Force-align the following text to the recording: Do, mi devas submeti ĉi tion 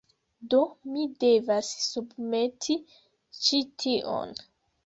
Do, 0.53 0.61
mi 0.93 1.03
devas 1.25 1.69
submeti 1.89 2.79
ĉi 3.43 3.63
tion 3.85 4.35